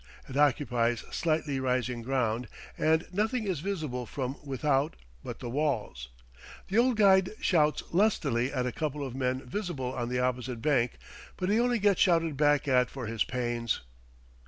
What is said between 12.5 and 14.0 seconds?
at for his pains.